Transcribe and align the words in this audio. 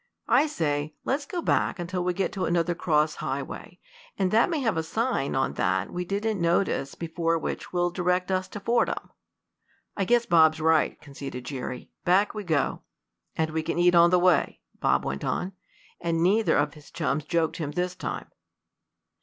I 0.29 0.47
say, 0.47 0.95
let's 1.05 1.27
go 1.27 1.43
back 1.43 1.77
until 1.77 2.03
we 2.03 2.13
get 2.15 2.33
to 2.33 2.45
another 2.45 2.73
cross 2.73 3.13
highway, 3.17 3.77
and 4.17 4.31
that 4.31 4.49
may 4.49 4.59
have 4.61 4.75
a 4.75 4.81
sign 4.81 5.35
on 5.35 5.53
that 5.61 5.93
we 5.93 6.05
didn't 6.05 6.41
notice 6.41 6.95
before 6.95 7.37
which 7.37 7.71
will 7.71 7.91
direct 7.91 8.31
us 8.31 8.47
to 8.47 8.59
Fordham." 8.59 9.11
"I 9.95 10.05
guess 10.05 10.25
Bob's 10.25 10.59
right," 10.59 10.99
conceded 11.01 11.45
Jerry. 11.45 11.91
"Back 12.03 12.33
we 12.33 12.43
go." 12.43 12.81
"And 13.35 13.51
we 13.51 13.61
can 13.61 13.77
eat 13.77 13.93
on 13.93 14.09
the 14.09 14.17
way," 14.17 14.61
Bob 14.79 15.05
went 15.05 15.23
on; 15.23 15.53
and 15.99 16.23
neither 16.23 16.57
of 16.57 16.73
his 16.73 16.89
chums 16.89 17.23
joked 17.23 17.57
him 17.57 17.69
this 17.73 17.93
time. 17.93 18.31